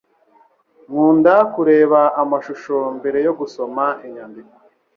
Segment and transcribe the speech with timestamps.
[0.89, 4.55] Nkunda kureba amashusho mbere yo gusoma inyandiko.